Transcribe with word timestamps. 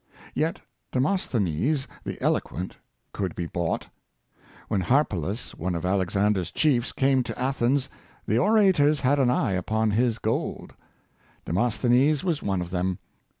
""Yet 0.43 0.61
Demosthenes, 0.91 1.87
the 2.05 2.19
eloquent, 2.23 2.77
could 3.13 3.35
be 3.35 3.45
bought. 3.45 3.85
When 4.67 4.81
Harpalus, 4.81 5.53
one 5.53 5.75
of 5.75 5.85
Alexander's 5.85 6.49
chiefs, 6.49 6.91
came 6.91 7.21
to 7.21 7.39
Athens, 7.39 7.87
the 8.25 8.39
orators 8.39 9.01
had 9.01 9.19
an 9.19 9.29
eye 9.29 9.51
upon 9.53 9.91
his 9.91 10.17
gold. 10.17 10.73
Demos 11.45 11.77
thenes 11.77 12.23
was 12.23 12.41
one 12.41 12.61
of 12.61 12.71
them. 12.71 12.97